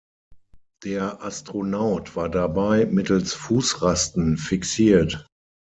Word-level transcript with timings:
Der 0.83 1.21
Astronaut 1.21 2.15
war 2.15 2.27
dabei 2.27 2.87
mittels 2.87 3.35
Fußrasten 3.35 4.35
fixiert. 4.37 5.27